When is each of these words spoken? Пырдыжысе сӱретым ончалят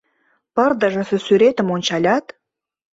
Пырдыжысе 0.55 1.17
сӱретым 1.25 1.67
ончалят 1.75 2.25